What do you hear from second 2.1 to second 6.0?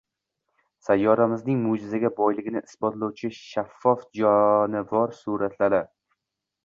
boyligini isbotlovchi shaffof jonivorlar suratlari